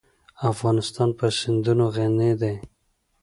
افغانستان 0.51 1.09
په 1.17 1.25
سیندونه 1.39 1.85
غني 1.95 2.31
دی. 2.41 2.55